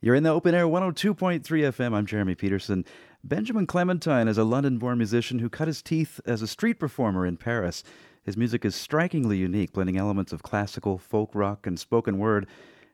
You're 0.00 0.14
in 0.14 0.22
the 0.22 0.30
open 0.30 0.54
air 0.54 0.66
102.3 0.66 1.42
FM. 1.42 1.92
I'm 1.92 2.06
Jeremy 2.06 2.36
Peterson. 2.36 2.84
Benjamin 3.24 3.66
Clementine 3.66 4.28
is 4.28 4.38
a 4.38 4.44
London 4.44 4.78
born 4.78 4.96
musician 4.96 5.40
who 5.40 5.48
cut 5.48 5.66
his 5.66 5.82
teeth 5.82 6.20
as 6.24 6.40
a 6.40 6.46
street 6.46 6.74
performer 6.74 7.26
in 7.26 7.36
Paris. 7.36 7.82
His 8.22 8.36
music 8.36 8.64
is 8.64 8.76
strikingly 8.76 9.38
unique, 9.38 9.72
blending 9.72 9.96
elements 9.96 10.32
of 10.32 10.44
classical, 10.44 10.98
folk 10.98 11.34
rock, 11.34 11.66
and 11.66 11.80
spoken 11.80 12.18
word. 12.18 12.46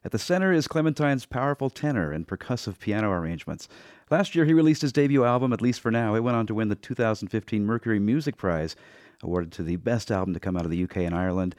At 0.02 0.12
the 0.12 0.18
center 0.18 0.50
is 0.50 0.66
Clementine's 0.66 1.26
powerful 1.26 1.68
tenor 1.68 2.10
and 2.10 2.26
percussive 2.26 2.78
piano 2.78 3.10
arrangements. 3.10 3.68
Last 4.10 4.34
year, 4.34 4.46
he 4.46 4.54
released 4.54 4.80
his 4.80 4.92
debut 4.92 5.24
album, 5.24 5.52
At 5.52 5.60
Least 5.60 5.82
for 5.82 5.90
Now. 5.90 6.14
It 6.14 6.22
went 6.22 6.38
on 6.38 6.46
to 6.46 6.54
win 6.54 6.70
the 6.70 6.74
2015 6.74 7.66
Mercury 7.66 7.98
Music 7.98 8.38
Prize, 8.38 8.76
awarded 9.22 9.52
to 9.52 9.62
the 9.62 9.76
best 9.76 10.10
album 10.10 10.32
to 10.32 10.40
come 10.40 10.56
out 10.56 10.64
of 10.64 10.70
the 10.70 10.82
UK 10.82 10.98
and 10.98 11.14
Ireland, 11.14 11.54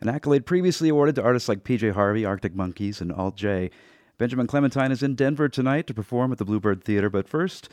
an 0.00 0.08
accolade 0.08 0.44
previously 0.44 0.88
awarded 0.88 1.14
to 1.14 1.22
artists 1.22 1.48
like 1.48 1.62
PJ 1.62 1.92
Harvey, 1.92 2.24
Arctic 2.24 2.56
Monkeys, 2.56 3.00
and 3.00 3.12
Alt 3.12 3.36
J. 3.36 3.70
Benjamin 4.18 4.48
Clementine 4.48 4.90
is 4.90 5.00
in 5.00 5.14
Denver 5.14 5.48
tonight 5.48 5.86
to 5.86 5.94
perform 5.94 6.32
at 6.32 6.38
the 6.38 6.44
Bluebird 6.44 6.82
Theater, 6.82 7.08
but 7.08 7.28
first, 7.28 7.68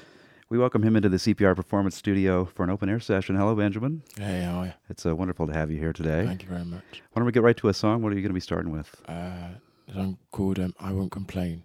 we 0.48 0.60
welcome 0.60 0.84
him 0.84 0.96
into 0.96 1.10
the 1.10 1.18
CPR 1.18 1.56
Performance 1.56 1.96
Studio 1.96 2.46
for 2.46 2.64
an 2.64 2.70
open 2.70 2.88
air 2.88 3.00
session. 3.00 3.36
Hello, 3.36 3.56
Benjamin. 3.56 4.04
Hey, 4.16 4.44
how 4.44 4.60
are 4.60 4.66
you? 4.68 4.74
It's 4.88 5.08
uh, 5.08 5.16
wonderful 5.16 5.48
to 5.48 5.54
have 5.54 5.72
you 5.72 5.80
here 5.80 5.92
today. 5.92 6.24
Thank 6.24 6.44
you 6.44 6.50
very 6.50 6.64
much. 6.64 6.84
Why 6.92 7.20
don't 7.20 7.26
we 7.26 7.32
get 7.32 7.42
right 7.42 7.58
to 7.58 7.70
a 7.70 7.74
song? 7.74 8.04
What 8.04 8.14
are 8.14 8.16
you 8.16 8.22
going 8.22 8.30
to 8.30 8.36
be 8.36 8.40
starting 8.40 8.72
with? 8.72 8.96
Uh, 9.10 9.56
a 9.88 9.94
song 9.96 10.20
called 10.30 10.60
um, 10.60 10.76
I 10.80 10.92
Won't 10.92 11.12
Complain. 11.12 11.64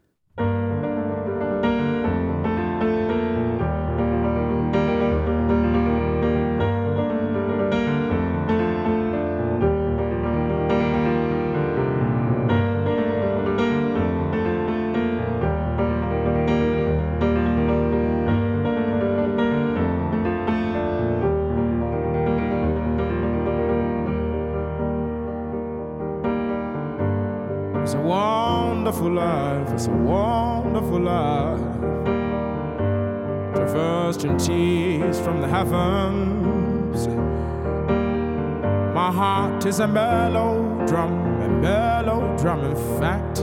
My 39.61 39.65
heart 39.65 39.75
is 39.75 39.81
a 39.81 39.87
melodrum, 39.87 41.13
a 41.45 41.49
melodrum, 41.61 42.61
in 42.65 42.77
fact. 42.99 43.37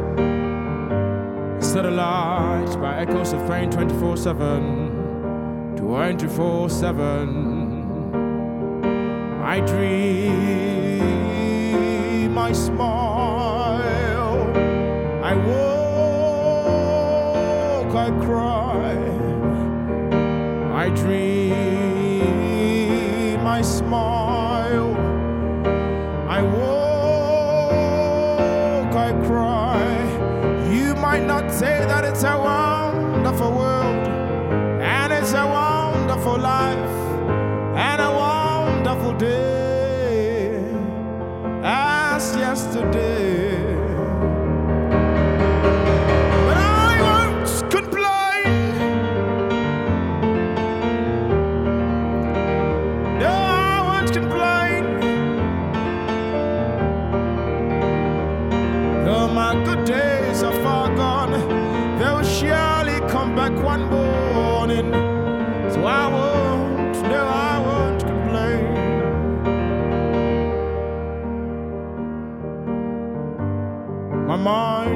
Satellite 1.63 2.81
by 2.81 2.97
echoes 3.01 3.33
of 3.33 3.47
pain 3.47 3.69
24 3.69 4.17
7. 4.17 5.75
24 5.77 6.69
7. 6.71 8.13
I 9.43 9.59
dream, 9.59 9.85
I 12.35 12.51
smile. 12.51 14.39
I 15.23 15.35
walk, 16.65 17.95
I 17.95 18.09
cry. 18.25 18.97
I 20.73 20.89
dream, 20.89 21.47
I 23.45 23.61
smile. 23.61 24.16
Say 31.57 31.85
that 31.87 32.05
it's 32.05 32.23
a 32.23 32.46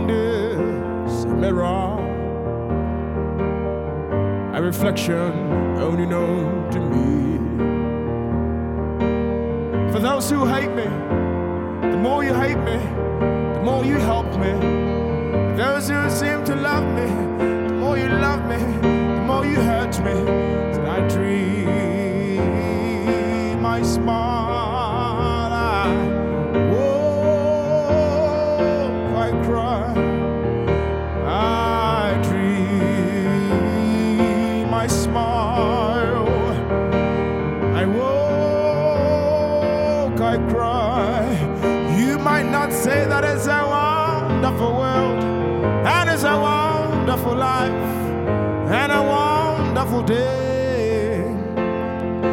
mind 0.01 1.09
is 1.09 1.23
a 1.25 1.27
mirror, 1.27 1.99
a 4.53 4.61
reflection 4.61 5.31
only 5.79 6.05
known 6.05 6.69
to 6.71 6.79
me. 6.79 7.37
For 9.91 9.99
those 9.99 10.29
who 10.29 10.45
hate 10.45 10.73
me, 10.75 10.85
the 11.91 11.97
more 11.97 12.23
you 12.23 12.33
hate 12.33 12.59
me, 12.59 12.77
the 13.55 13.61
more 13.63 13.83
you 13.85 13.97
help 13.97 14.27
me. 14.37 14.53
Those 15.55 15.89
who 15.89 16.09
seem 16.09 16.43
to 16.45 16.55
love 16.55 16.85
me, 16.95 17.07
the 17.67 17.73
more 17.73 17.97
you 17.97 18.09
love 18.09 18.45
me, 18.47 18.57
the 18.57 19.23
more 19.25 19.45
you 19.45 19.61
hurt 19.61 19.99
me. 20.03 20.11
I 20.87 21.07
dream, 21.07 22.39
I 23.65 23.81
smile, 23.83 24.30
You 41.99 42.17
might 42.19 42.49
not 42.57 42.71
say 42.71 43.05
that 43.05 43.23
it's 43.23 43.47
a 43.47 43.63
wonderful 43.67 44.73
world, 44.81 45.23
and 45.85 46.09
it's 46.09 46.23
a 46.23 46.37
wonderful 46.37 47.35
life, 47.35 47.71
and 48.81 48.91
a 48.91 49.01
wonderful 49.01 50.03
day, 50.03 51.23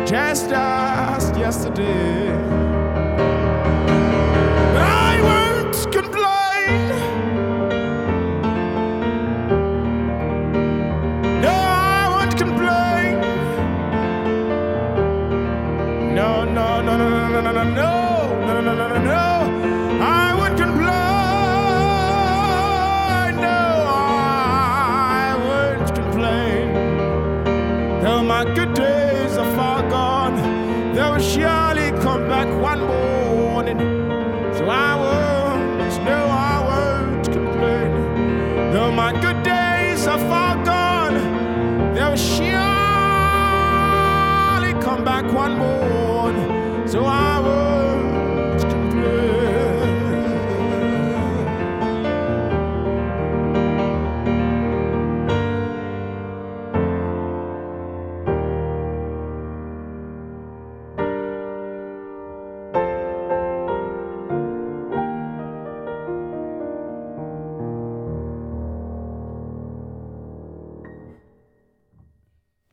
just 0.07 0.51
as 0.53 1.31
yesterday. 1.39 2.29
But 4.75 4.83
I 4.83 5.21
won't 5.29 5.48
suffer. 40.09 40.48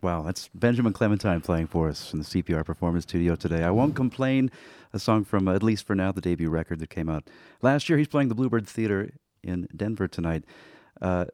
Wow, 0.06 0.22
that's 0.22 0.50
Benjamin 0.54 0.94
Clementine 0.94 1.42
playing 1.42 1.66
for 1.66 1.90
us 1.90 2.14
in 2.14 2.20
the 2.20 2.26
CPR 2.26 2.64
Performance 2.64 3.06
Studio 3.06 3.34
today. 3.34 3.64
I 3.64 3.72
Won't 3.72 3.96
Complain, 3.96 4.52
a 4.94 5.00
song 5.00 5.24
from, 5.24 5.48
uh, 5.48 5.56
at 5.56 5.64
least 5.64 5.88
for 5.88 5.96
now, 5.96 6.12
the 6.12 6.22
debut 6.22 6.48
record 6.48 6.78
that 6.78 6.92
came 6.92 7.10
out 7.10 7.28
last 7.64 7.90
year. 7.90 7.98
He's 7.98 8.08
playing 8.08 8.30
the 8.30 8.36
Bluebird 8.36 8.68
Theater 8.68 9.10
in 9.42 9.68
Denver 9.76 10.08
tonight. 10.08 10.44
Uh, 11.02 11.26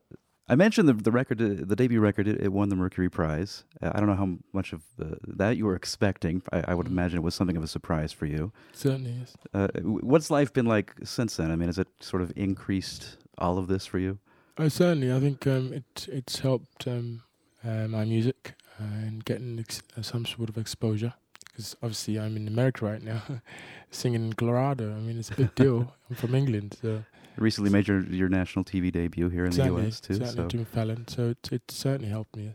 I 0.48 0.56
mentioned 0.56 0.88
the 0.88 0.94
the 0.94 1.12
record, 1.12 1.42
uh, 1.42 1.66
the 1.68 1.76
debut 1.76 2.00
record. 2.00 2.30
It, 2.30 2.40
it 2.42 2.54
won 2.54 2.70
the 2.70 2.78
Mercury 2.78 3.10
Prize. 3.10 3.66
Uh, 3.82 3.92
I 3.94 4.00
don't 4.00 4.08
know 4.08 4.16
how 4.16 4.38
much 4.54 4.72
of 4.72 4.84
the, 4.98 5.18
that 5.28 5.58
you 5.58 5.66
were 5.66 5.76
expecting. 5.76 6.42
I, 6.54 6.64
I 6.70 6.74
would 6.74 6.88
Mhm. 6.88 6.92
imagine 6.92 7.18
it 7.18 7.24
was 7.24 7.36
something 7.36 7.58
of 7.58 7.64
a 7.64 7.68
surprise 7.68 8.14
for 8.14 8.26
you. 8.26 8.54
Certainly 8.72 9.12
is. 9.24 9.36
Uh, 9.54 9.68
what's 9.84 10.32
life 10.32 10.54
been 10.54 10.66
like 10.66 10.94
since 11.04 11.36
then? 11.36 11.52
I 11.52 11.58
mean, 11.58 11.68
has 11.68 11.78
it 11.78 11.90
sort 12.00 12.22
of 12.22 12.32
increased 12.38 13.18
all 13.38 13.58
of 13.58 13.68
this 13.68 13.86
for 13.86 14.00
you? 14.00 14.20
Oh, 14.58 14.70
certainly. 14.70 15.12
I 15.12 15.20
think 15.20 15.46
um, 15.46 15.74
it 15.74 16.08
it's 16.10 16.40
helped 16.40 16.88
um, 16.88 17.24
uh, 17.66 17.88
my 17.90 18.06
music 18.06 18.56
and 18.78 19.24
getting 19.26 19.60
ex- 19.60 19.82
uh, 19.98 20.02
some 20.02 20.26
sort 20.26 20.50
of 20.50 20.58
exposure. 20.58 21.14
Because 21.46 21.76
obviously 21.84 22.18
I'm 22.20 22.38
in 22.38 22.48
America 22.48 22.86
right 22.86 23.02
now, 23.04 23.22
singing 23.92 24.24
in 24.26 24.34
Colorado. 24.34 24.92
I 24.92 25.00
mean, 25.00 25.20
it's 25.20 25.30
a 25.32 25.36
big 25.36 25.54
deal. 25.64 25.94
I'm 26.10 26.16
from 26.16 26.34
England, 26.36 26.78
so 26.82 27.04
Recently 27.38 27.70
made 27.72 27.88
your, 27.88 28.04
your 28.06 28.30
national 28.30 28.66
TV 28.66 28.92
debut 28.92 29.30
here 29.30 29.46
in 29.46 29.52
the 29.52 29.66
U.S. 29.66 30.00
too. 30.02 30.16
certainly 30.16 30.36
So 30.36 30.48
Jimmy 30.48 30.66
Fallon. 30.66 31.08
So 31.08 31.30
it 31.30 31.50
it 31.52 31.62
certainly 31.72 32.10
helped 32.10 32.36
me. 32.36 32.54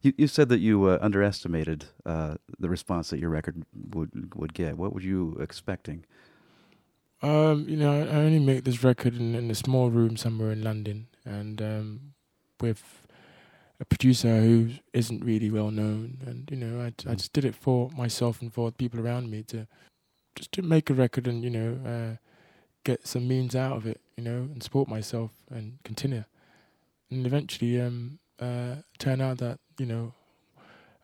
you, 0.00 0.12
you 0.16 0.26
said 0.28 0.48
that 0.48 0.60
you 0.60 0.84
uh, 0.84 0.98
underestimated 1.02 1.86
uh, 2.06 2.36
the 2.58 2.68
response 2.68 3.10
that 3.10 3.18
your 3.18 3.30
record 3.30 3.64
would 3.94 4.32
would 4.34 4.54
get. 4.54 4.78
What 4.78 4.92
were 4.94 5.00
you 5.02 5.36
expecting? 5.40 6.04
Um, 7.20 7.68
you 7.68 7.76
know, 7.76 7.92
I 7.92 8.00
I 8.06 8.16
only 8.24 8.38
make 8.38 8.64
this 8.64 8.82
record 8.82 9.14
in, 9.16 9.34
in 9.34 9.50
a 9.50 9.54
small 9.54 9.90
room 9.90 10.16
somewhere 10.16 10.50
in 10.52 10.62
London, 10.62 11.08
and 11.24 11.60
um, 11.60 12.00
with 12.60 13.01
a 13.82 13.84
producer 13.84 14.40
who 14.40 14.70
isn't 14.92 15.24
really 15.24 15.50
well 15.50 15.72
known. 15.72 16.18
And 16.24 16.48
you 16.50 16.56
know, 16.56 16.80
I 16.80 17.10
I 17.10 17.14
just 17.14 17.32
did 17.32 17.44
it 17.44 17.54
for 17.54 17.90
myself 17.96 18.40
and 18.40 18.52
for 18.54 18.70
people 18.70 19.00
around 19.00 19.30
me 19.30 19.42
to 19.44 19.66
just 20.36 20.52
to 20.52 20.62
make 20.62 20.88
a 20.88 20.94
record 20.94 21.26
and 21.26 21.42
you 21.42 21.50
know 21.50 21.70
uh, 21.84 22.16
get 22.84 23.06
some 23.06 23.26
means 23.26 23.54
out 23.56 23.76
of 23.76 23.86
it, 23.86 24.00
you 24.16 24.24
know, 24.24 24.48
and 24.52 24.62
support 24.62 24.88
myself 24.88 25.32
and 25.50 25.78
continue. 25.84 26.24
And 27.10 27.26
eventually, 27.26 27.80
um, 27.80 28.20
uh, 28.38 28.76
turn 28.98 29.20
out 29.20 29.38
that 29.38 29.58
you 29.78 29.86
know 29.86 30.14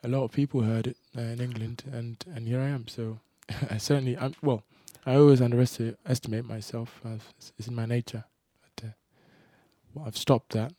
a 0.04 0.08
lot 0.08 0.22
of 0.22 0.30
people 0.30 0.62
heard 0.62 0.86
it 0.86 0.96
uh, 1.16 1.32
in 1.34 1.40
England, 1.40 1.82
and 1.92 2.24
and 2.32 2.46
here 2.46 2.60
I 2.60 2.68
am. 2.68 2.86
So 2.86 3.18
I 3.70 3.78
certainly, 3.78 4.16
I'm 4.16 4.34
well. 4.40 4.62
I 5.04 5.14
always 5.14 5.40
underestimate 5.40 6.44
myself. 6.44 7.00
It's 7.58 7.66
in 7.66 7.74
my 7.74 7.86
nature. 7.86 8.24
But, 9.98 10.06
I've 10.06 10.16
stopped 10.16 10.52
that. 10.52 10.72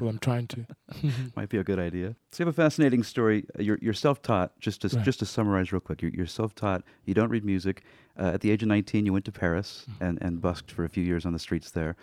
well, 0.00 0.08
I'm 0.10 0.18
trying 0.18 0.46
to. 0.48 0.66
Might 1.36 1.48
be 1.48 1.58
a 1.58 1.64
good 1.64 1.78
idea. 1.78 2.16
So 2.32 2.42
you 2.42 2.46
have 2.46 2.54
a 2.58 2.62
fascinating 2.62 3.02
story. 3.02 3.44
Uh, 3.58 3.62
You're, 3.62 3.78
you're 3.82 3.94
self-taught. 3.94 4.58
Just 4.60 4.82
to 4.82 4.88
Right. 4.88 5.04
just 5.04 5.18
to 5.20 5.26
summarize 5.26 5.72
real 5.72 5.80
quick, 5.80 6.02
you're, 6.02 6.10
you're 6.12 6.26
self-taught. 6.26 6.82
You 7.04 7.14
don't 7.14 7.30
read 7.30 7.44
music. 7.44 7.82
Uh, 8.18 8.32
at 8.34 8.40
the 8.40 8.50
age 8.50 8.62
of 8.62 8.68
19, 8.68 9.06
you 9.06 9.12
went 9.12 9.24
to 9.26 9.32
Paris 9.32 9.86
Mhm. 9.88 10.06
and 10.08 10.18
and 10.22 10.40
busked 10.40 10.70
for 10.70 10.84
a 10.84 10.88
few 10.88 11.04
years 11.04 11.24
on 11.26 11.32
the 11.32 11.38
streets 11.38 11.70
there. 11.70 11.96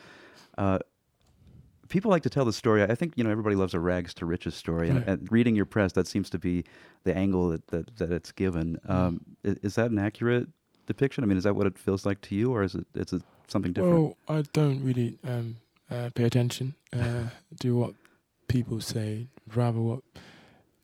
Uh, 0.58 0.80
people 1.88 2.12
like 2.12 2.24
to 2.24 2.30
tell 2.30 2.46
the 2.46 2.54
story. 2.54 2.84
I 2.84 2.96
think 2.96 3.14
you 3.18 3.24
know 3.24 3.30
everybody 3.32 3.56
loves 3.56 3.74
a 3.74 3.80
rags 3.80 4.14
to 4.16 4.26
riches 4.26 4.56
story, 4.56 4.90
and, 4.90 4.98
Right. 5.00 5.08
and 5.08 5.32
reading 5.32 5.56
your 5.56 5.66
press, 5.66 5.94
that 5.94 6.08
seems 6.08 6.30
to 6.32 6.40
be 6.40 6.64
the 7.04 7.16
angle 7.16 7.50
that 7.50 7.68
that, 7.68 7.96
that 7.98 8.12
it's 8.12 8.32
given. 8.32 8.76
Mm-hmm. 8.78 8.92
Um, 8.92 9.22
is, 9.44 9.56
is 9.64 9.76
that 9.76 9.92
an 9.92 10.00
accurate 10.00 10.48
depiction? 10.86 11.24
I 11.24 11.28
mean, 11.28 11.38
is 11.38 11.44
that 11.44 11.56
what 11.56 11.68
it 11.68 11.78
feels 11.78 12.06
like 12.06 12.22
to 12.22 12.36
you, 12.36 12.52
or 12.52 12.64
is 12.64 12.76
it 12.76 12.86
is 12.96 13.14
it 13.14 13.22
something 13.48 13.74
different? 13.74 13.96
Well, 14.00 14.18
I 14.28 14.44
don't 14.54 14.84
really 14.84 15.18
um, 15.24 15.56
uh, 15.92 16.10
pay 16.14 16.24
attention 16.24 16.76
uh, 16.94 17.30
to 17.60 17.76
what 17.76 17.94
people 18.48 18.82
say. 18.82 19.28
Rather, 19.56 19.80
what 19.80 20.02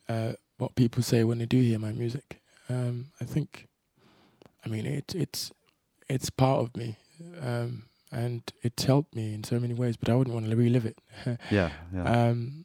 uh, 0.08 0.32
what 0.58 0.74
people 0.74 1.02
say 1.02 1.24
when 1.24 1.38
they 1.38 1.46
do 1.46 1.60
hear 1.60 1.78
my 1.78 1.92
music. 1.92 2.40
Um, 2.68 3.06
I 3.20 3.24
think, 3.24 3.68
I 4.64 4.68
mean, 4.68 4.86
it, 4.86 5.14
it's 5.14 5.52
it's 6.08 6.30
part 6.30 6.60
of 6.60 6.76
me, 6.76 6.96
um, 7.40 7.84
and 8.10 8.42
it's 8.62 8.84
helped 8.84 9.14
me 9.14 9.34
in 9.34 9.44
so 9.44 9.60
many 9.60 9.74
ways. 9.74 9.96
But 9.96 10.08
I 10.08 10.14
wouldn't 10.14 10.34
want 10.34 10.48
to 10.48 10.56
relive 10.56 10.86
it. 10.86 10.98
yeah, 11.50 11.70
yeah. 11.94 12.28
Um, 12.28 12.64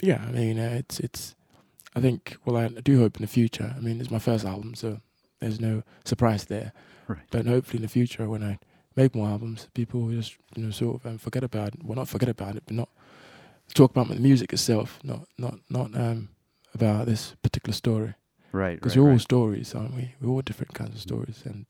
yeah, 0.00 0.22
I 0.26 0.32
mean, 0.32 0.58
uh, 0.58 0.76
it's 0.78 1.00
it's. 1.00 1.34
I 1.94 2.00
think. 2.00 2.36
Well, 2.44 2.56
I 2.56 2.68
do 2.68 2.98
hope 2.98 3.16
in 3.16 3.22
the 3.22 3.28
future. 3.28 3.74
I 3.76 3.80
mean, 3.80 4.00
it's 4.00 4.10
my 4.10 4.18
first 4.18 4.44
album, 4.44 4.74
so 4.74 5.00
there's 5.40 5.60
no 5.60 5.82
surprise 6.04 6.46
there. 6.46 6.72
Right. 7.06 7.18
But 7.30 7.46
hopefully 7.46 7.78
in 7.78 7.82
the 7.82 7.88
future, 7.88 8.28
when 8.28 8.42
I 8.42 8.58
make 8.96 9.14
more 9.14 9.28
albums, 9.28 9.68
people 9.74 10.10
just 10.10 10.36
you 10.56 10.64
know 10.64 10.70
sort 10.70 10.96
of 10.96 11.06
um, 11.06 11.18
forget 11.18 11.44
about 11.44 11.74
it. 11.74 11.84
Well, 11.84 11.96
not 11.96 12.08
forget 12.08 12.28
about 12.28 12.56
it, 12.56 12.62
but 12.66 12.74
not 12.76 12.88
talk 13.74 13.90
about 13.92 14.08
the 14.08 14.16
music 14.16 14.52
itself. 14.52 14.98
Not 15.02 15.26
not 15.38 15.54
not 15.70 15.94
um 15.94 16.28
about 16.74 17.06
this 17.06 17.34
particular 17.42 17.74
story. 17.74 18.14
right, 18.52 18.76
Because 18.76 18.96
right, 18.96 19.02
we're 19.02 19.08
all 19.08 19.12
right. 19.16 19.20
stories, 19.20 19.74
aren't 19.74 19.94
we? 19.94 20.14
We're 20.20 20.30
all 20.30 20.42
different 20.42 20.74
kinds 20.74 20.94
of 20.94 21.00
stories, 21.00 21.42
and 21.44 21.66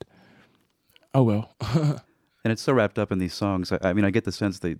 oh 1.13 1.23
well. 1.23 1.55
And 2.45 2.51
it's 2.51 2.61
so 2.61 2.73
wrapped 2.73 2.99
up 2.99 3.09
in 3.09 3.19
these 3.19 3.33
songs. 3.33 3.71
I, 3.71 3.79
I 3.81 3.93
mean, 3.93 4.03
I 4.03 4.11
get 4.11 4.25
the 4.25 4.31
sense 4.33 4.59
that 4.59 4.77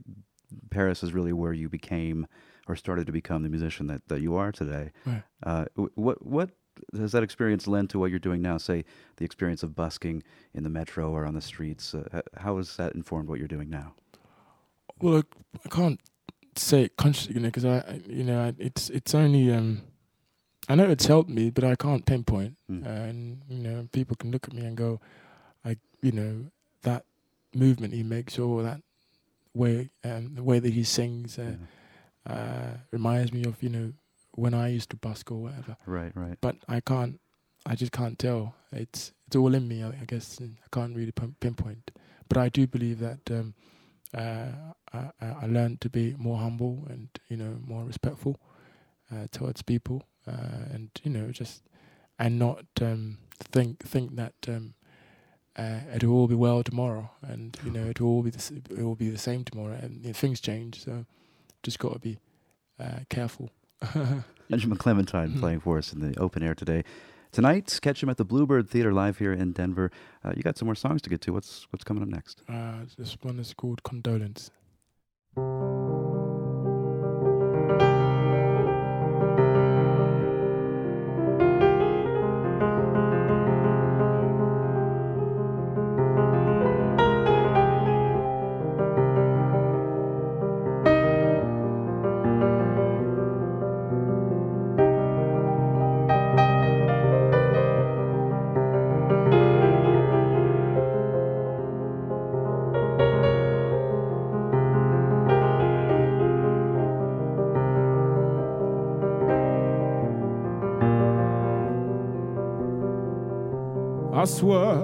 Paris 0.70 1.02
is 1.02 1.14
really 1.14 1.32
where 1.32 1.54
you 1.54 1.70
became 1.70 2.28
or 2.68 2.76
started 2.76 3.06
to 3.06 3.14
become 3.14 3.42
the 3.44 3.48
musician 3.50 3.88
that, 3.88 4.02
that 4.10 4.20
you 4.20 4.36
are 4.36 4.52
today. 4.52 4.92
Right. 5.06 5.24
Uh, 5.42 5.66
what 5.96 6.26
what 6.26 6.50
has 6.98 7.12
that 7.12 7.24
experience 7.24 7.68
lent 7.68 7.90
to 7.92 8.00
what 8.00 8.10
you're 8.10 8.20
doing 8.20 8.42
now? 8.42 8.58
Say 8.58 8.86
the 9.18 9.26
experience 9.26 9.64
of 9.64 9.76
busking 9.76 10.24
in 10.54 10.64
the 10.64 10.70
metro 10.70 11.12
or 11.12 11.26
on 11.26 11.34
the 11.34 11.42
streets. 11.42 11.94
Uh, 11.94 12.22
how 12.38 12.58
has 12.58 12.76
that 12.78 12.94
informed 12.96 13.30
what 13.30 13.40
you're 13.40 13.48
doing 13.48 13.70
now? 13.70 13.94
Well, 15.02 15.18
I, 15.18 15.22
I 15.66 15.70
can't 15.70 16.00
say 16.56 16.84
it 16.84 16.98
consciously, 16.98 17.36
you 17.36 17.40
know, 17.42 17.48
because 17.48 17.66
I, 17.66 17.78
I, 17.78 18.02
you 18.08 18.24
know, 18.24 18.42
I, 18.42 18.54
it's 18.58 18.90
it's 18.90 19.14
only 19.16 19.52
um, 19.52 19.82
I 20.70 20.76
know 20.76 20.90
it's 20.90 21.08
helped 21.08 21.30
me, 21.30 21.50
but 21.50 21.64
I 21.64 21.76
can't 21.76 22.06
pinpoint. 22.06 22.56
Mm. 22.70 22.86
And 22.86 23.42
you 23.50 23.60
know, 23.60 23.88
people 23.92 24.16
can 24.16 24.32
look 24.32 24.48
at 24.48 24.54
me 24.54 24.66
and 24.66 24.78
go, 24.78 25.00
I, 25.66 25.78
you 26.02 26.12
know, 26.12 26.46
that 26.84 27.06
movement 27.54 27.94
he 27.94 28.04
makes 28.04 28.40
or 28.40 28.64
that 28.64 28.82
way, 29.54 29.90
um, 30.04 30.36
the 30.36 30.44
way 30.44 30.60
that 30.60 30.74
he 30.74 30.84
sings, 30.84 31.38
uh, 31.38 31.56
Yeah. 32.28 32.34
uh, 32.34 32.78
reminds 32.92 33.34
me 33.34 33.44
of 33.44 33.62
you 33.62 33.70
know 33.70 33.94
when 34.36 34.54
I 34.54 34.70
used 34.70 34.90
to 34.92 34.98
busk 34.98 35.32
or 35.32 35.42
whatever. 35.42 35.78
Right, 35.86 36.12
right. 36.16 36.38
But 36.42 36.58
I 36.68 36.80
can't, 36.80 37.20
I 37.66 37.76
just 37.76 37.92
can't 37.92 38.18
tell. 38.18 38.56
It's 38.72 39.12
it's 39.28 39.36
all 39.36 39.54
in 39.56 39.68
me. 39.68 39.84
I, 39.84 39.90
I 39.90 40.06
guess 40.08 40.40
I 40.42 40.50
can't 40.72 40.96
really 40.96 41.12
pin- 41.12 41.36
pinpoint. 41.40 41.92
But 42.28 42.38
I 42.38 42.50
do 42.50 42.68
believe 42.68 43.00
that 43.00 43.30
um, 43.32 43.54
uh, 44.18 44.48
I, 44.94 45.10
I 45.22 45.46
learned 45.48 45.82
to 45.82 45.90
be 45.90 46.16
more 46.18 46.38
humble 46.40 46.86
and 46.90 47.10
you 47.30 47.38
know 47.38 47.58
more 47.66 47.84
respectful 47.84 48.40
uh, 49.12 49.28
towards 49.32 49.62
people, 49.62 50.04
uh, 50.28 50.72
and 50.74 50.90
you 51.04 51.12
know 51.12 51.30
just 51.32 51.64
and 52.20 52.40
not 52.40 52.66
um, 52.82 53.18
think 53.40 53.84
think 53.84 54.16
that 54.16 54.34
um, 54.48 54.74
uh, 55.58 55.80
it 55.94 56.04
will 56.04 56.14
all 56.16 56.28
be 56.28 56.36
well 56.36 56.64
tomorrow, 56.64 57.12
and 57.22 57.58
you 57.64 57.72
know 57.72 57.88
it 57.90 58.00
will 58.02 58.10
all 58.10 58.24
be 58.24 58.32
the 58.32 58.38
s- 58.38 58.52
it 58.52 58.84
will 58.84 58.96
be 58.96 59.10
the 59.10 59.18
same 59.18 59.44
tomorrow, 59.44 59.78
and 59.82 60.02
you 60.02 60.08
know, 60.08 60.14
things 60.14 60.40
change. 60.42 60.84
So 60.84 61.06
just 61.62 61.80
got 61.80 61.94
to 61.94 62.00
be 62.00 62.18
uh, 62.80 63.00
careful. 63.10 63.50
Benjamin 64.50 64.78
Clementine 64.78 65.30
Mhm. 65.32 65.40
playing 65.40 65.60
for 65.62 65.78
us 65.78 65.94
in 65.94 66.00
the 66.00 66.18
open 66.20 66.44
air 66.44 66.56
today. 66.56 66.84
Tonight, 67.32 67.80
catch 67.82 68.04
him 68.04 68.10
at 68.10 68.18
the 68.18 68.24
Bluebird 68.26 68.70
Theater 68.70 68.94
live 68.94 69.18
here 69.18 69.34
in 69.34 69.54
Denver. 69.54 69.90
Uh, 70.24 70.34
you 70.36 70.44
got 70.44 70.58
some 70.58 70.68
more 70.68 70.76
songs 70.76 71.02
to 71.02 71.10
get 71.10 71.20
to. 71.22 71.34
What's 71.34 71.66
what's 71.72 71.84
coming 71.84 72.04
up 72.04 72.10
next? 72.10 72.44
Uh, 72.48 72.86
this 72.98 73.18
one 73.22 73.40
is 73.40 73.54
called 73.56 73.82
Condolence. 73.84 74.52
I 114.24 114.26
swear 114.26 114.76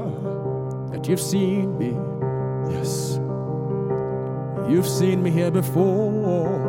that 0.92 1.08
you've 1.08 1.22
seen 1.22 1.78
me. 1.78 1.92
Yes, 2.74 3.22
you've 4.70 4.86
seen 4.86 5.24
me 5.24 5.32
here 5.32 5.50
before. 5.50 6.60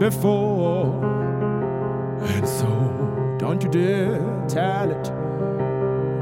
Before. 0.00 0.86
And 2.22 2.48
so, 2.48 3.36
don't 3.38 3.62
you 3.62 3.68
dare 3.68 4.46
tell 4.48 4.90
it. 4.90 5.04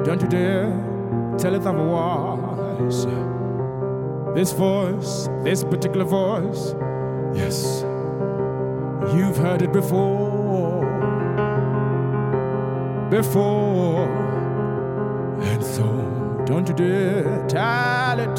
Don't 0.05 0.21
you 0.21 0.27
dare 0.27 1.37
tell 1.39 1.55
it 1.55 1.65
otherwise. 1.65 3.07
This 4.35 4.51
voice, 4.51 5.29
this 5.45 5.63
particular 5.63 6.05
voice, 6.05 6.75
yes, 7.33 7.85
you've 9.15 9.37
heard 9.37 9.63
it 9.63 9.73
before 9.73 10.43
before. 13.09 14.22
And 15.51 15.65
so, 15.65 15.85
don't 16.47 16.69
you 16.69 16.75
dare 16.75 17.47
tell 17.49 18.21
it. 18.21 18.37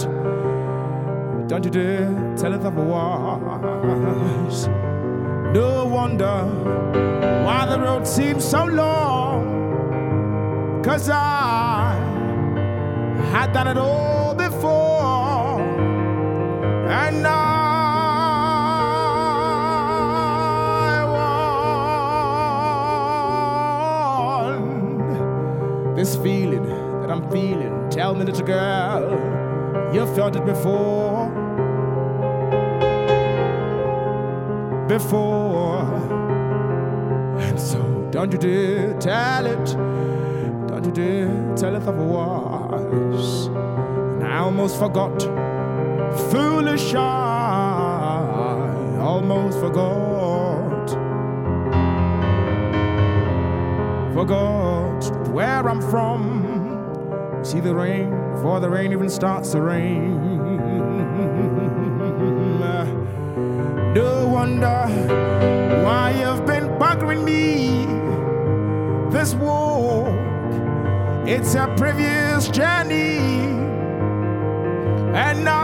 Don't 1.48 1.66
you 1.66 1.72
dare 1.72 2.36
tell 2.38 2.54
it 2.54 2.62
otherwise. 2.62 3.42
wise. 3.42 4.68
No 5.54 5.86
wonder 5.86 6.46
why 7.46 7.66
the 7.70 7.80
road 7.80 8.08
seems 8.08 8.44
so 8.44 8.66
long. 8.66 10.82
Cause 10.84 11.10
I 11.10 11.94
had 13.32 13.54
done 13.54 13.68
it 13.68 13.78
all 13.78 14.13
I'm 27.14 27.30
feeling. 27.30 27.92
Tell 27.92 28.16
me, 28.16 28.26
little 28.26 28.44
girl, 28.44 29.94
you 29.94 30.04
felt 30.16 30.36
it 30.36 30.44
before. 30.44 31.30
Before. 34.88 35.84
And 37.40 37.60
so, 37.60 38.08
don't 38.10 38.32
you 38.32 38.40
dare 38.40 38.98
tell 39.00 39.46
it. 39.46 39.66
Don't 40.68 40.86
you 40.86 40.92
dare 40.92 41.56
tell 41.56 41.76
it 41.76 41.84
otherwise. 41.84 43.46
And 43.46 44.24
I 44.24 44.40
almost 44.40 44.80
forgot. 44.80 45.22
Foolish 46.32 46.96
I 46.96 48.26
almost 49.00 49.60
forgot. 49.60 50.90
Forgot 54.16 55.28
where 55.28 55.70
I'm 55.70 55.80
from. 55.80 56.43
See 57.44 57.60
the 57.60 57.76
rain 57.76 58.10
before 58.36 58.62
the 58.62 58.70
rain 58.70 58.94
even 58.94 59.10
starts 59.10 59.52
to 59.52 59.62
rain. 59.62 60.22
No 63.94 64.28
wonder 64.28 64.88
why 65.86 66.16
you've 66.20 66.48
been 66.48 66.68
bugging 66.80 67.24
me. 67.24 67.86
This 69.12 69.36
walk, 69.36 70.08
it's 71.28 71.54
a 71.54 71.72
previous 71.78 72.48
journey. 72.48 73.20
And 75.14 75.48
I 75.48 75.63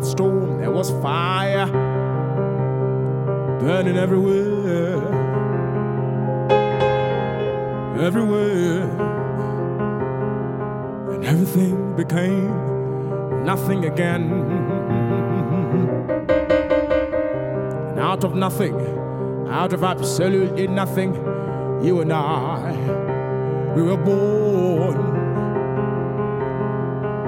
that 0.00 0.04
storm, 0.04 0.58
there 0.58 0.70
was 0.70 0.90
fire 1.00 1.66
burning 3.60 3.96
everywhere. 3.96 4.96
Everywhere. 7.98 8.82
And 11.12 11.24
everything 11.24 11.96
became 11.96 13.44
nothing 13.44 13.86
again. 13.86 14.30
And 17.88 17.98
out 17.98 18.22
of 18.22 18.34
nothing, 18.34 18.78
out 19.48 19.72
of 19.72 19.82
absolutely 19.82 20.66
nothing, 20.66 21.14
you 21.82 22.02
and 22.02 22.12
I, 22.12 22.72
we 23.74 23.80
were 23.80 23.96
born. 23.96 24.96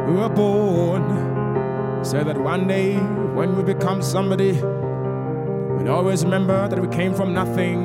We 0.07 0.15
were 0.21 0.29
born 0.29 1.28
so 2.03 2.23
that 2.25 2.39
one 2.39 2.67
day 2.67 2.97
when 3.35 3.57
we 3.57 3.63
become 3.63 4.03
somebody, 4.03 4.53
we'll 4.53 5.91
always 5.91 6.25
remember 6.25 6.69
that 6.69 6.79
we 6.81 6.89
came 6.89 7.15
from 7.15 7.33
nothing. 7.35 7.83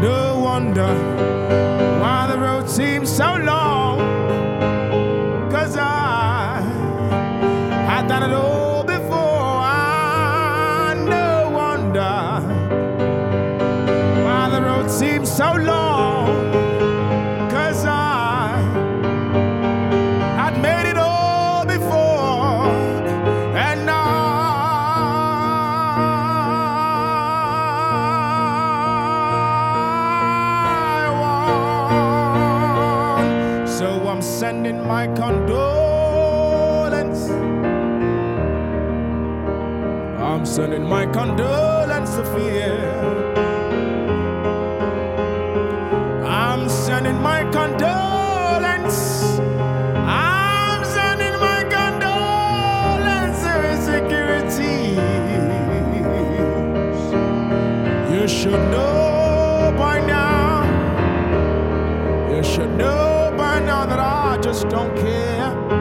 No 0.00 0.40
wonder 0.40 0.86
why 2.00 2.26
the 2.30 2.38
road 2.38 2.68
seems 2.68 3.10
so 3.10 3.36
long. 3.36 3.98
Cause 5.50 5.76
I 5.76 6.60
had 7.86 8.06
done 8.08 8.30
it 8.30 8.34
all 8.34 8.84
before. 8.84 9.60
I 9.62 10.94
no 11.08 11.50
wonder 11.50 12.40
why 14.24 14.48
the 14.50 14.62
road 14.62 14.90
seems 14.90 15.30
so 15.30 15.52
long. 15.52 15.85
Condolence, 41.16 42.10
Sophia. 42.10 42.76
I'm 46.26 46.68
sending 46.68 47.18
my 47.22 47.40
condolence. 47.56 49.00
I'm 50.06 50.84
sending 50.84 51.34
my 51.40 51.60
condolence 51.76 53.38
to 53.44 53.54
insecurities. 53.72 54.98
You 58.12 58.28
should 58.28 58.64
know 58.74 59.72
by 59.78 59.96
now. 60.00 60.66
You 62.30 62.44
should 62.44 62.72
know 62.76 63.32
by 63.38 63.58
now 63.60 63.86
that 63.86 63.98
I 63.98 64.38
just 64.42 64.68
don't 64.68 64.94
care. 64.98 65.75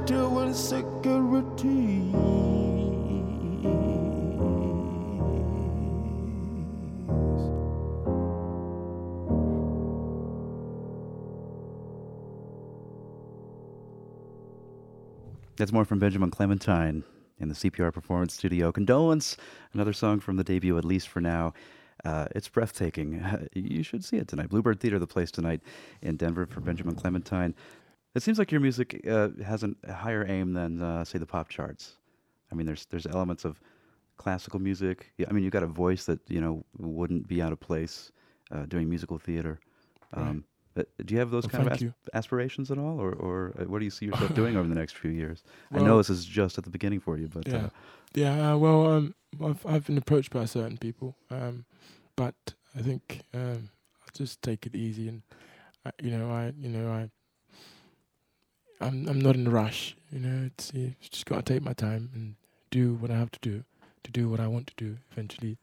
to 0.06 0.40
insecurity. 0.42 2.12
That's 15.58 15.72
more 15.72 15.86
from 15.86 16.00
Benjamin 16.00 16.30
Clementine 16.30 17.04
in 17.40 17.48
the 17.50 17.56
CPR 17.56 17.92
Performance 17.92 18.36
Studio. 18.36 18.72
Condolence, 18.72 19.38
another 19.74 19.94
song 19.94 20.20
from 20.20 20.36
the 20.36 20.44
debut, 20.44 20.78
at 20.78 20.86
least 20.86 21.08
for 21.08 21.22
now. 21.22 21.54
Uh, 22.06 22.28
it's 22.36 22.48
breathtaking. 22.48 23.24
You 23.54 23.84
should 23.84 24.04
see 24.06 24.18
it 24.18 24.28
tonight. 24.28 24.50
Bluebird 24.50 24.80
Theater, 24.80 25.00
the 25.00 25.08
place 25.08 25.32
tonight 25.32 25.62
in 26.02 26.18
Denver 26.18 26.46
for 26.46 26.62
Benjamin 26.62 26.96
Clementine. 26.96 27.56
It 28.14 28.24
seems 28.24 28.38
like 28.40 28.52
your 28.52 28.62
music 28.62 29.06
uh, 29.10 29.30
has 29.44 29.64
an, 29.64 29.76
a 29.84 29.94
higher 29.94 30.26
aim 30.28 30.54
than, 30.54 30.82
uh, 30.82 31.04
say, 31.04 31.18
the 31.18 31.26
pop 31.26 31.50
charts. 31.50 31.98
I 32.52 32.56
mean, 32.56 32.66
there's 32.66 32.86
there's 32.86 33.08
elements 33.08 33.44
of 33.44 33.60
classical 34.18 34.60
music. 34.60 35.12
I 35.28 35.32
mean, 35.34 35.44
you've 35.44 35.52
got 35.54 35.64
a 35.64 35.68
voice 35.68 36.06
that 36.06 36.20
you 36.30 36.40
know 36.40 36.64
wouldn't 36.78 37.28
be 37.28 37.42
out 37.42 37.52
of 37.52 37.60
place 37.60 38.12
uh, 38.52 38.66
doing 38.66 38.90
musical 38.90 39.18
theater. 39.18 39.60
Um, 40.14 40.46
uh, 40.78 40.84
do 41.06 41.14
you 41.14 41.20
have 41.20 41.32
those 41.32 41.44
Well, 41.52 41.66
kind 41.66 41.82
of 41.82 41.94
aspirations 42.14 42.70
at 42.70 42.78
all, 42.78 43.00
or, 43.00 43.14
or 43.14 43.54
uh, 43.60 43.64
what 43.64 43.80
do 43.80 43.86
you 43.86 43.92
see 43.92 44.06
yourself 44.06 44.34
doing 44.42 44.58
over 44.58 44.68
the 44.68 44.76
next 44.76 44.98
few 44.98 45.12
years? 45.12 45.44
I 45.72 45.80
know 45.80 45.98
this 45.98 46.10
is 46.10 46.26
just 46.26 46.58
at 46.58 46.64
the 46.64 46.70
beginning 46.70 47.00
for 47.00 47.18
you, 47.18 47.28
but 47.28 47.48
Yeah, 47.48 47.56
uh, 47.56 47.70
yeah. 48.14 48.54
Uh, 48.54 48.58
well, 48.58 48.86
um, 48.92 49.16
I've 49.44 49.66
I've 49.66 49.86
been 49.86 49.98
approached 49.98 50.32
by 50.32 50.46
certain 50.46 50.78
people, 50.78 51.16
um, 51.32 51.66
but 52.16 52.36
I 52.76 52.82
think 52.82 53.22
um, 53.34 53.70
I'll 54.02 54.14
just 54.14 54.42
take 54.42 54.66
it 54.66 54.76
easy, 54.76 55.08
and 55.08 55.22
I, 55.86 55.92
you 56.02 56.12
know, 56.12 56.30
I 56.30 56.54
you 56.60 56.70
know 56.70 56.92
I. 56.92 57.10
I'm 58.82 59.08
I'm 59.08 59.20
not 59.20 59.36
in 59.36 59.48
a 59.48 59.50
rush, 59.50 59.96
you 60.12 60.20
know. 60.20 60.46
It's 60.48 60.74
you 60.74 60.96
just 61.02 61.26
got 61.26 61.46
to 61.46 61.54
take 61.54 61.64
my 61.64 61.74
time 61.74 62.10
and 62.14 62.36
do 62.72 62.96
what 62.96 63.10
I 63.10 63.18
have 63.18 63.32
to 63.32 63.40
do 63.40 63.64
to 64.04 64.12
do 64.12 64.30
what 64.30 64.40
I 64.40 64.48
want 64.48 64.68
to 64.68 64.74
do 64.78 64.98
eventually, 65.12 65.58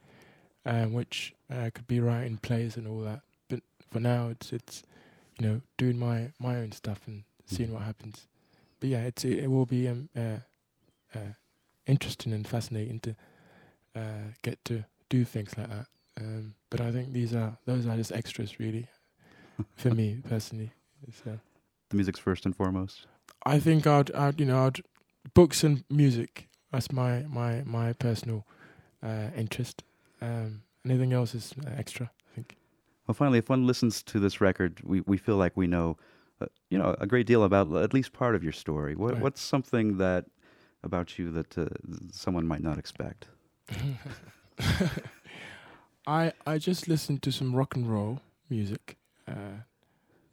um, 0.66 0.92
which 0.92 1.34
uh, 1.50 1.70
could 1.74 1.86
be 1.86 2.00
writing 2.00 2.38
plays 2.38 2.76
and 2.76 2.88
all 2.88 3.00
that. 3.00 3.20
But 3.48 3.60
for 3.90 4.00
now, 4.00 4.28
it's 4.28 4.52
it's 4.52 4.82
you 5.38 5.46
know 5.46 5.60
doing 5.76 5.98
my 5.98 6.32
my 6.38 6.56
own 6.56 6.72
stuff 6.72 7.02
and 7.06 7.24
seeing 7.46 7.72
what 7.72 7.82
happens. 7.82 8.26
But 8.80 8.88
yeah, 8.88 9.02
it's 9.02 9.24
it, 9.24 9.44
it 9.44 9.50
will 9.50 9.66
be 9.66 9.88
um 9.88 10.08
uh, 10.16 10.38
uh, 11.14 11.34
interesting 11.86 12.32
and 12.32 12.46
fascinating 12.46 13.00
to 13.00 13.16
uh, 13.94 14.32
get 14.42 14.64
to 14.66 14.84
do 15.08 15.24
things 15.24 15.56
like 15.56 15.68
that. 15.68 15.86
Um, 16.20 16.54
but 16.70 16.80
I 16.80 16.92
think 16.92 17.12
these 17.12 17.34
are 17.34 17.56
those 17.66 17.86
are 17.86 17.96
just 17.96 18.12
extras, 18.12 18.58
really, 18.58 18.88
for 19.76 19.90
me 19.90 20.20
personally. 20.28 20.72
It's, 21.06 21.20
uh, 21.26 21.36
the 21.90 21.96
music's 21.96 22.20
first 22.20 22.46
and 22.46 22.54
foremost. 22.54 23.06
I 23.44 23.58
think 23.58 23.86
I'd, 23.86 24.10
I'd, 24.12 24.38
you 24.40 24.46
know, 24.46 24.66
I'd 24.66 24.80
books 25.34 25.64
and 25.64 25.84
music. 25.90 26.48
That's 26.70 26.92
my 26.92 27.24
my 27.28 27.62
my 27.64 27.92
personal 27.94 28.46
uh, 29.02 29.28
interest. 29.36 29.82
Um, 30.20 30.62
anything 30.84 31.12
else 31.12 31.34
is 31.34 31.54
uh, 31.66 31.70
extra. 31.76 32.10
I 32.30 32.34
think. 32.34 32.56
Well, 33.06 33.14
finally, 33.14 33.38
if 33.38 33.48
one 33.50 33.66
listens 33.66 34.02
to 34.04 34.20
this 34.20 34.40
record, 34.40 34.80
we, 34.84 35.00
we 35.00 35.16
feel 35.16 35.36
like 35.36 35.56
we 35.56 35.66
know, 35.66 35.96
uh, 36.40 36.46
you 36.70 36.78
know, 36.78 36.94
a 37.00 37.06
great 37.06 37.26
deal 37.26 37.42
about 37.42 37.74
at 37.74 37.92
least 37.92 38.12
part 38.12 38.36
of 38.36 38.44
your 38.44 38.52
story. 38.52 38.94
What, 38.94 39.14
Right. 39.14 39.22
What's 39.22 39.40
something 39.40 39.98
that 39.98 40.26
about 40.84 41.18
you 41.18 41.32
that 41.32 41.58
uh, 41.58 41.66
someone 42.12 42.46
might 42.46 42.62
not 42.62 42.78
expect? 42.78 43.26
I 46.06 46.32
I 46.46 46.58
just 46.58 46.88
listened 46.88 47.22
to 47.22 47.32
some 47.32 47.54
rock 47.54 47.74
and 47.76 47.86
roll 47.88 48.20
music. 48.50 48.96
Uh, 49.28 49.62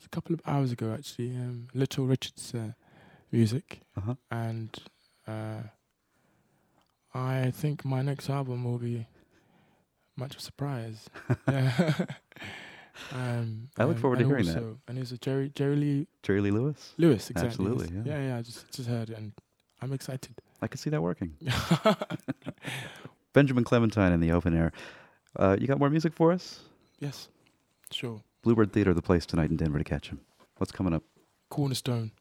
a 0.05 0.09
couple 0.09 0.33
of 0.33 0.41
hours 0.47 0.71
ago, 0.71 0.91
actually. 0.93 1.29
Um, 1.35 1.67
Little 1.75 2.05
Richard's 2.07 2.53
uh, 2.55 2.71
music, 3.31 3.81
Uh-huh. 3.95 4.15
and 4.31 4.75
uh, 5.27 5.61
I 7.13 7.51
think 7.51 7.85
my 7.85 8.01
next 8.01 8.27
album 8.29 8.63
will 8.63 8.79
be 8.79 9.05
much 10.15 10.33
of 10.33 10.39
a 10.39 10.43
surprise. 10.43 11.09
Um, 13.13 13.69
I 13.77 13.83
look 13.85 13.93
and- 13.93 14.01
forward 14.01 14.19
to 14.19 14.25
hearing 14.27 14.45
that. 14.47 14.75
And 14.89 14.97
it's 14.97 15.11
a 15.11 15.17
Jerry 15.17 15.51
Jerry 15.55 15.77
Lee 15.77 16.07
Jerry 16.21 16.41
Lee 16.41 16.51
Lewis. 16.51 16.93
Lewis, 16.97 17.29
exactly. 17.29 17.47
Absolutely, 17.65 17.95
yeah. 17.95 18.03
yeah, 18.05 18.27
yeah. 18.27 18.37
I 18.37 18.41
just 18.41 18.69
just 18.75 18.89
heard 18.89 19.09
it, 19.09 19.17
and 19.17 19.31
I'm 19.81 19.93
excited. 19.93 20.35
I 20.61 20.67
can 20.67 20.77
see 20.79 20.89
that 20.89 21.01
working. 21.01 21.33
Benjamin 23.33 23.63
Clementine 23.63 24.11
in 24.11 24.19
the 24.19 24.31
open 24.33 24.53
air. 24.53 24.73
Uh, 25.35 25.55
you 25.59 25.67
got 25.67 25.79
more 25.79 25.89
music 25.89 26.13
for 26.13 26.31
us? 26.31 26.59
yes, 26.99 27.29
sure. 27.91 28.21
Bluebird 28.41 28.73
Theater, 28.73 28.93
the 28.93 29.01
place 29.01 29.25
tonight 29.25 29.49
in 29.49 29.57
Denver 29.57 29.77
to 29.77 29.83
catch 29.83 30.09
him. 30.09 30.21
What's 30.57 30.71
coming 30.71 30.93
up? 30.93 31.03
Cornerstone. 31.49 32.11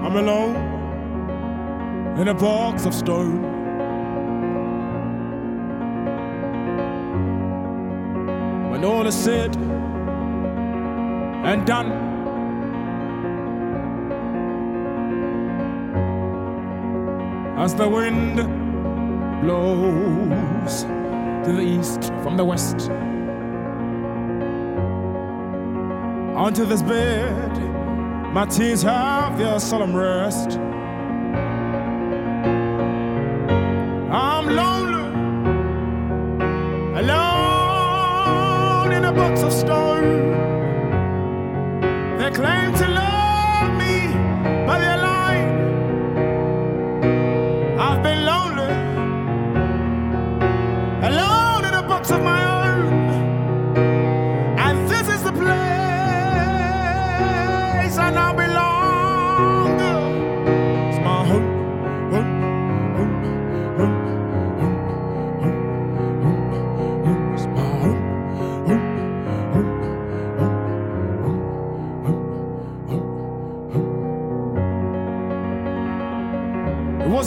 I'm 0.00 0.16
alone 0.16 0.67
in 2.18 2.28
a 2.28 2.34
box 2.34 2.84
of 2.84 2.92
stone. 2.92 3.42
When 8.70 8.84
all 8.84 9.06
is 9.06 9.14
said 9.14 9.56
and 11.44 11.64
done, 11.64 11.92
as 17.56 17.74
the 17.74 17.88
wind 17.88 18.36
blows 19.42 20.82
to 21.44 21.52
the 21.52 21.62
east 21.62 22.12
from 22.22 22.36
the 22.36 22.44
west 22.44 22.90
onto 26.36 26.64
this 26.64 26.82
bed 26.82 27.78
my 28.32 28.44
tears 28.44 28.82
have 28.82 29.38
their 29.38 29.58
solemn 29.58 29.96
rest. 29.96 30.60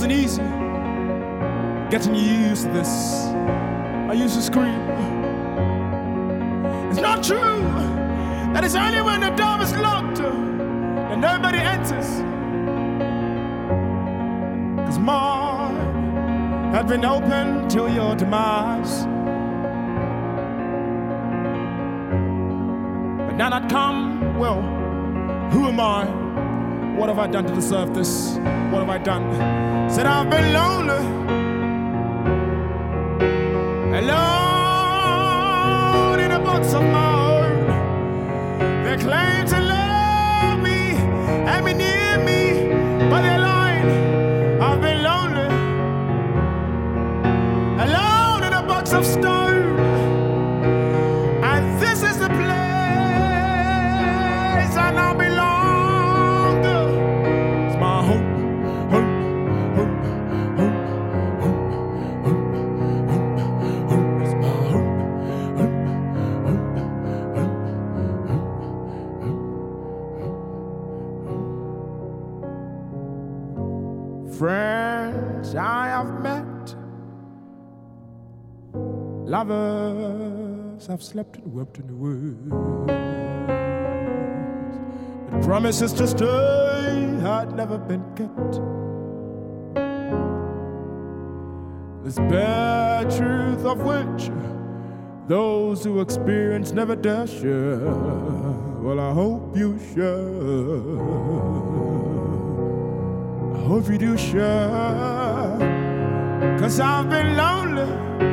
Wasn't 0.01 0.19
easy 0.19 0.41
getting 1.91 2.15
used 2.15 2.63
to 2.63 2.71
this. 2.71 3.27
I 4.09 4.13
used 4.13 4.33
to 4.33 4.41
scream. 4.41 4.81
It's 6.89 6.99
not 6.99 7.23
true 7.23 7.61
that 8.51 8.63
it's 8.63 8.73
only 8.73 9.03
when 9.03 9.19
the 9.19 9.29
door 9.29 9.61
is 9.61 9.77
locked 9.77 10.17
that 10.17 11.19
nobody 11.19 11.59
enters. 11.59 12.07
Cause 14.87 14.97
mine 14.97 15.75
had 16.73 16.87
been 16.87 17.05
open 17.05 17.69
till 17.69 17.87
your 17.87 18.15
demise. 18.15 19.05
But 23.27 23.35
now 23.35 23.51
that 23.51 23.69
come, 23.69 24.39
well, 24.39 24.63
who 25.51 25.67
am 25.67 25.79
I? 25.79 26.20
What 26.97 27.09
have 27.09 27.19
I 27.19 27.27
done 27.27 27.45
to 27.45 27.53
deserve 27.53 27.93
this? 27.93 28.35
What 28.71 28.79
have 28.79 28.89
I 28.89 28.97
done? 28.97 29.89
Said 29.89 30.05
I've 30.05 30.29
been 30.29 30.53
lonely. 30.53 31.05
Alone 33.99 36.19
in 36.19 36.31
a 36.31 36.39
box 36.39 36.73
of 36.73 36.83
my 36.83 37.37
own. 37.37 37.65
They 38.85 38.97
claim 38.97 39.45
to 39.47 39.59
love 39.59 40.59
me 40.59 40.95
and 41.51 41.65
be 41.65 41.73
near 41.73 42.17
me, 42.23 42.69
but 43.09 43.21
they're 43.21 43.39
lying. 43.39 43.89
Lovers 79.31 80.89
I've 80.89 81.01
slept 81.01 81.37
and 81.37 81.53
wept 81.53 81.77
in 81.77 81.87
the 81.87 81.93
woods, 81.93 82.51
but 85.31 85.41
promises 85.41 85.93
to 85.93 86.05
stay 86.05 87.17
had 87.21 87.55
never 87.55 87.77
been 87.77 88.03
kept. 88.19 88.59
This 92.03 92.17
bare 92.29 93.05
truth 93.05 93.63
of 93.63 93.79
which 93.91 94.29
those 95.29 95.81
who 95.85 96.01
experience 96.01 96.73
never 96.73 96.97
dare 96.97 97.25
share. 97.25 97.79
Well, 98.83 98.99
I 98.99 99.13
hope 99.13 99.55
you 99.55 99.79
share. 99.93 100.99
I 103.55 103.61
hope 103.65 103.87
you 103.87 103.97
do 103.97 104.17
share. 104.17 105.55
Cause 106.59 106.81
I've 106.81 107.09
been 107.09 107.37
lonely. 107.37 108.30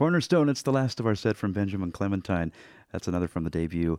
Cornerstone, 0.00 0.48
it's 0.48 0.62
the 0.62 0.72
last 0.72 0.98
of 0.98 1.04
our 1.04 1.14
set 1.14 1.36
from 1.36 1.52
Benjamin 1.52 1.92
Clementine. 1.92 2.52
That's 2.90 3.06
another 3.06 3.28
from 3.28 3.44
the 3.44 3.50
debut. 3.50 3.98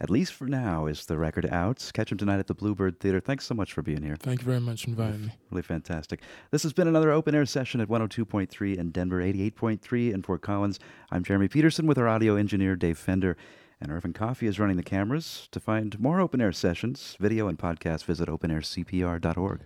At 0.00 0.08
least 0.08 0.32
for 0.32 0.46
now 0.46 0.86
is 0.86 1.06
the 1.06 1.18
record 1.18 1.44
out. 1.44 1.90
Catch 1.92 2.12
him 2.12 2.18
tonight 2.18 2.38
at 2.38 2.46
the 2.46 2.54
Bluebird 2.54 3.00
Theater. 3.00 3.18
Thanks 3.18 3.46
so 3.46 3.54
much 3.56 3.72
for 3.72 3.82
being 3.82 4.04
here. 4.04 4.14
Thank 4.14 4.42
you 4.42 4.46
very 4.46 4.60
much 4.60 4.84
for 4.84 4.90
inviting 4.90 5.26
me. 5.26 5.32
Really 5.50 5.62
fantastic. 5.62 6.22
This 6.52 6.62
has 6.62 6.72
been 6.72 6.86
another 6.86 7.10
open 7.10 7.34
air 7.34 7.44
session 7.46 7.80
at 7.80 7.88
102.3 7.88 8.78
in 8.78 8.92
Denver, 8.92 9.20
88.3 9.20 10.14
in 10.14 10.22
Fort 10.22 10.40
Collins. 10.40 10.78
I'm 11.10 11.24
Jeremy 11.24 11.48
Peterson 11.48 11.88
with 11.88 11.98
our 11.98 12.06
audio 12.06 12.36
engineer, 12.36 12.76
Dave 12.76 12.96
Fender. 12.96 13.36
And 13.80 13.90
Irvin 13.90 14.12
Coffey 14.12 14.46
is 14.46 14.60
running 14.60 14.76
the 14.76 14.84
cameras. 14.84 15.48
To 15.50 15.58
find 15.58 15.98
more 15.98 16.20
open 16.20 16.40
air 16.40 16.52
sessions, 16.52 17.16
video, 17.18 17.48
and 17.48 17.58
podcasts, 17.58 18.04
visit 18.04 18.28
openaircpr.org. 18.28 19.62